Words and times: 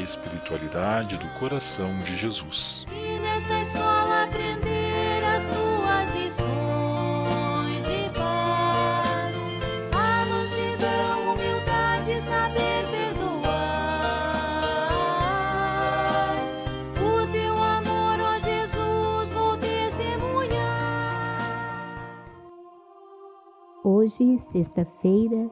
espiritualidade 0.00 1.16
do 1.16 1.28
coração 1.38 1.98
de 2.00 2.16
Jesus. 2.16 2.84
E 2.90 3.18
nesta 3.20 3.60
escola 3.60 4.24
aprender 4.24 5.24
as 5.24 5.44
tuas 5.44 6.08
lições 6.16 7.84
de 7.84 8.10
paz, 8.14 9.36
a 9.92 10.24
mansidão, 10.26 11.34
humildade, 11.34 12.20
saber 12.20 12.84
perdoar. 12.90 13.40
O 16.96 17.26
teu 17.32 17.54
amor, 17.54 18.20
ó 18.20 18.38
Jesus, 18.40 19.32
vou 19.32 19.56
testemunhar. 19.58 20.60
Hoje, 23.84 24.38
sexta-feira, 24.52 25.50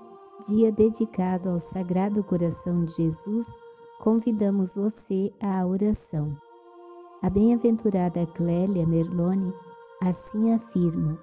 dia 0.49 0.71
dedicado 0.71 1.50
ao 1.50 1.61
Sagrado 1.61 2.22
Coração 2.22 2.85
de 2.85 2.93
Jesus, 2.93 3.46
convidamos 3.98 4.75
você 4.75 5.32
à 5.40 5.66
oração. 5.66 6.36
A 7.20 7.29
bem-aventurada 7.29 8.24
Clélia 8.26 8.86
Merlone 8.86 9.52
assim 10.00 10.52
afirma: 10.52 11.18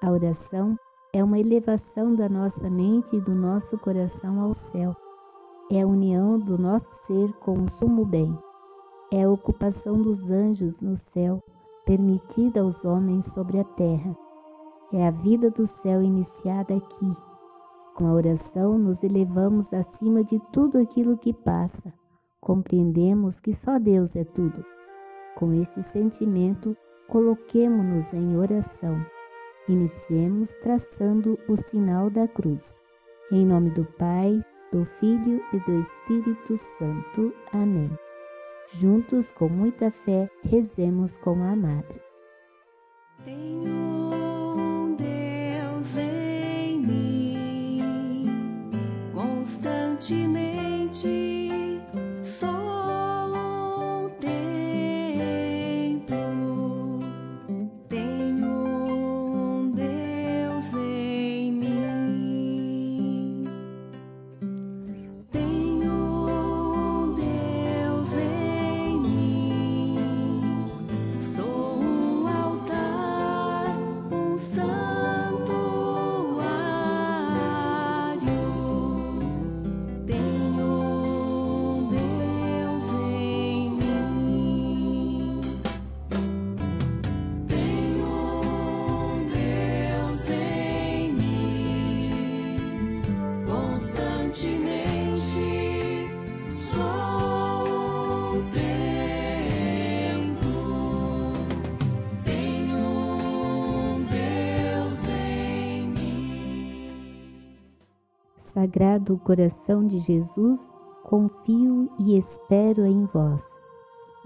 a 0.00 0.10
oração 0.10 0.76
é 1.12 1.22
uma 1.22 1.38
elevação 1.38 2.14
da 2.14 2.28
nossa 2.28 2.70
mente 2.70 3.16
e 3.16 3.20
do 3.20 3.34
nosso 3.34 3.76
coração 3.78 4.40
ao 4.40 4.54
céu. 4.54 4.96
É 5.70 5.82
a 5.82 5.86
união 5.86 6.38
do 6.38 6.56
nosso 6.56 6.92
ser 7.06 7.32
com 7.34 7.64
o 7.64 7.70
sumo 7.70 8.04
bem. 8.04 8.36
É 9.12 9.24
a 9.24 9.30
ocupação 9.30 10.00
dos 10.00 10.30
anjos 10.30 10.80
no 10.80 10.96
céu, 10.96 11.42
permitida 11.84 12.60
aos 12.60 12.84
homens 12.84 13.26
sobre 13.32 13.58
a 13.58 13.64
terra. 13.64 14.16
É 14.92 15.06
a 15.06 15.10
vida 15.10 15.50
do 15.50 15.66
céu 15.66 16.02
iniciada 16.02 16.76
aqui. 16.76 17.12
Com 17.94 18.06
a 18.06 18.12
oração, 18.12 18.78
nos 18.78 19.02
elevamos 19.02 19.72
acima 19.72 20.22
de 20.22 20.38
tudo 20.52 20.78
aquilo 20.78 21.18
que 21.18 21.32
passa. 21.32 21.92
Compreendemos 22.42 23.38
que 23.38 23.54
só 23.54 23.78
Deus 23.78 24.16
é 24.16 24.24
tudo. 24.24 24.64
Com 25.36 25.54
esse 25.54 25.80
sentimento, 25.84 26.76
coloquemo-nos 27.08 28.12
em 28.12 28.36
oração. 28.36 29.00
Iniciemos 29.68 30.50
traçando 30.60 31.38
o 31.48 31.56
sinal 31.56 32.10
da 32.10 32.26
cruz. 32.26 32.64
Em 33.30 33.46
nome 33.46 33.70
do 33.70 33.84
Pai, 33.84 34.44
do 34.72 34.84
Filho 34.84 35.40
e 35.52 35.58
do 35.60 35.78
Espírito 35.78 36.56
Santo. 36.78 37.32
Amém. 37.52 37.90
Juntos, 38.72 39.30
com 39.30 39.48
muita 39.48 39.92
fé, 39.92 40.28
rezemos 40.42 41.16
com 41.18 41.44
a 41.44 41.54
Madre. 41.54 42.00
Sagrado 108.52 109.16
Coração 109.16 109.86
de 109.86 109.96
Jesus, 109.98 110.70
confio 111.02 111.88
e 111.98 112.18
espero 112.18 112.84
em 112.84 113.06
vós. 113.06 113.42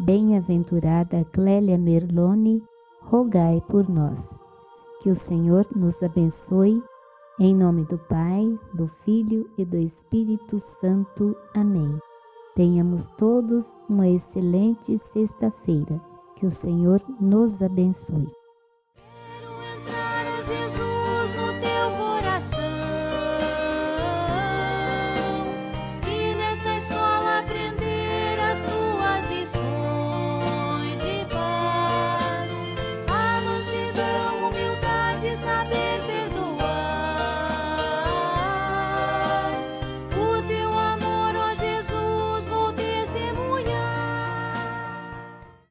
Bem-aventurada 0.01 1.25
Clélia 1.33 1.79
Merlone, 1.79 2.61
rogai 3.03 3.63
por 3.69 3.89
nós. 3.89 4.37
Que 5.01 5.11
o 5.11 5.15
Senhor 5.15 5.65
nos 5.77 6.03
abençoe, 6.03 6.83
em 7.39 7.55
nome 7.55 7.85
do 7.85 7.99
Pai, 7.99 8.59
do 8.75 8.89
Filho 8.89 9.49
e 9.57 9.65
do 9.65 9.77
Espírito 9.77 10.59
Santo. 10.81 11.37
Amém. 11.55 11.97
Tenhamos 12.57 13.09
todos 13.17 13.77
uma 13.89 14.09
excelente 14.09 14.99
sexta-feira. 15.13 16.01
Que 16.35 16.47
o 16.47 16.51
Senhor 16.51 17.01
nos 17.21 17.63
abençoe. 17.63 18.27